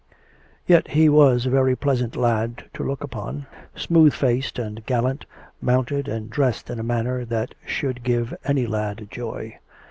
[0.65, 5.27] Yet he was a very pleasant lad to look upon, smooth faced and gallant,
[5.61, 9.59] mounted and dressed in a manner that should give any lad joy.